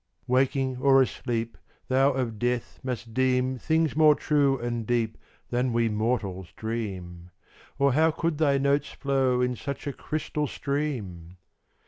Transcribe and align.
Waking 0.25 0.77
or 0.79 0.99
asleep, 0.99 1.59
Thou 1.87 2.13
of 2.13 2.39
death 2.39 2.79
must 2.81 3.13
deem 3.13 3.59
Things 3.59 3.95
more 3.95 4.15
true 4.15 4.57
and 4.57 4.87
deep 4.87 5.15
Than 5.51 5.73
we 5.73 5.89
mortals 5.89 6.51
dream, 6.53 7.29
Or 7.77 7.93
how 7.93 8.09
could 8.09 8.39
thy 8.39 8.57
notes 8.57 8.91
flow 8.93 9.41
in 9.41 9.55
such 9.55 9.85
a 9.85 9.93
crystal 9.93 10.47
stream? 10.47 11.37